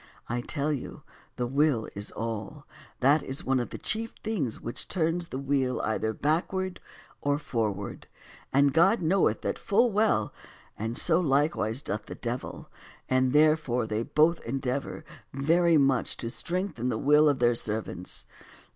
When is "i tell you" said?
0.27-1.03